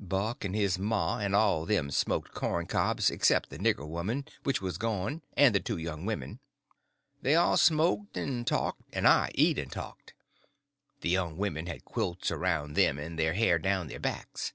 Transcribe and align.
Buck 0.00 0.42
and 0.46 0.56
his 0.56 0.78
ma 0.78 1.18
and 1.18 1.36
all 1.36 1.60
of 1.64 1.68
them 1.68 1.90
smoked 1.90 2.32
cob 2.32 2.66
pipes, 2.70 3.10
except 3.10 3.50
the 3.50 3.58
nigger 3.58 3.86
woman, 3.86 4.24
which 4.42 4.62
was 4.62 4.78
gone, 4.78 5.20
and 5.36 5.54
the 5.54 5.60
two 5.60 5.76
young 5.76 6.06
women. 6.06 6.40
They 7.20 7.34
all 7.34 7.58
smoked 7.58 8.16
and 8.16 8.46
talked, 8.46 8.80
and 8.94 9.06
I 9.06 9.30
eat 9.34 9.58
and 9.58 9.70
talked. 9.70 10.14
The 11.02 11.10
young 11.10 11.36
women 11.36 11.66
had 11.66 11.84
quilts 11.84 12.30
around 12.30 12.72
them, 12.72 12.98
and 12.98 13.18
their 13.18 13.34
hair 13.34 13.58
down 13.58 13.88
their 13.88 14.00
backs. 14.00 14.54